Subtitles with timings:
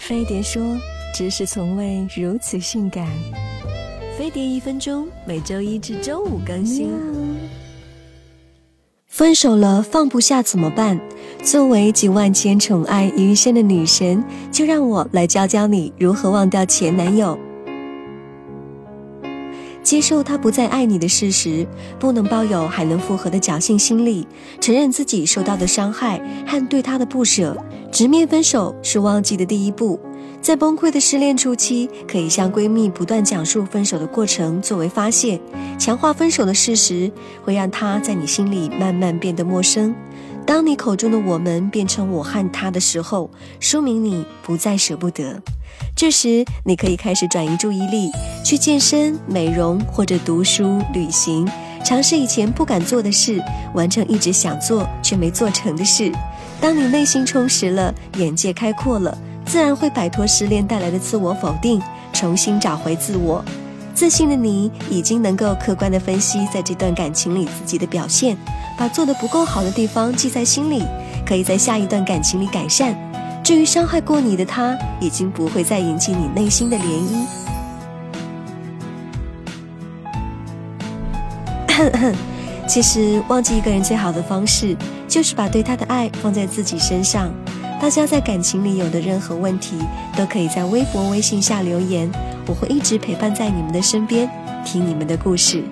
[0.00, 0.60] 飞碟说
[1.14, 3.06] ：“知识从未如此性感。”
[4.18, 6.90] 飞碟一分钟，每周一至周五更新。
[9.06, 11.00] 分手了放不下怎么办？
[11.44, 17.38] 作为集万千宠爱于一身的女神，就让我来教教你如何忘掉前男友。
[19.84, 21.66] 接受他不再爱你的事实，
[21.98, 24.26] 不能抱有还能复合的侥幸心理，
[24.58, 27.56] 承认自己受到的伤害和对他的不舍，
[27.92, 30.00] 直面分手是忘记的第一步。
[30.40, 35.38] 在崩溃的失恋初期，可以向闺蜜不断讲述分手的过程作为发泄，
[35.78, 37.10] 强化分手的事实，
[37.42, 39.94] 会让他在你心里慢慢变得陌生。
[40.46, 43.30] 当你口中的我们变成我和他的时候，
[43.60, 45.40] 说明你不再舍不得。
[45.96, 48.10] 这时，你可以开始转移注意力，
[48.44, 51.48] 去健身、美容或者读书、旅行，
[51.84, 53.42] 尝试以前不敢做的事，
[53.74, 56.12] 完成一直想做却没做成的事。
[56.60, 61.80] 当你内心充实了，眼界开阔了，自然会摆脱失恋带来的自我否定，
[62.12, 63.42] 重新找回自我。
[63.94, 68.36] 自信的你已经能够客观地分析在这段感情里自己的表现，
[68.76, 70.82] 把做得不够好的地方记在心里，
[71.26, 72.96] 可以在下一段感情里改善。
[73.42, 76.82] 至于伤害过你的他，已经不会再引起你内心的涟
[81.66, 82.14] 漪。
[82.66, 84.74] 其实，忘记一个人最好的方式，
[85.06, 87.30] 就是把对他的爱放在自己身上。
[87.80, 89.78] 大家在感情里有的任何问题，
[90.16, 92.10] 都可以在微博、微信下留言。
[92.46, 94.30] 我会一直陪伴在你们的身边，
[94.64, 95.62] 听你们的故事。